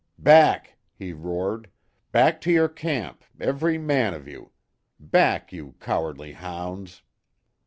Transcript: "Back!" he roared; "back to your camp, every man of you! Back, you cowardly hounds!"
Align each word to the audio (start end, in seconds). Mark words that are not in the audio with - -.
"Back!" 0.17 0.79
he 0.95 1.13
roared; 1.13 1.69
"back 2.11 2.41
to 2.41 2.51
your 2.51 2.67
camp, 2.67 3.23
every 3.39 3.77
man 3.77 4.15
of 4.15 4.27
you! 4.27 4.49
Back, 4.99 5.53
you 5.53 5.75
cowardly 5.79 6.31
hounds!" 6.31 7.03